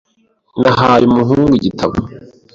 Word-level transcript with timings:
Nahaye 0.61 1.03
umuhungu 1.09 1.51
igitabo. 1.59 1.95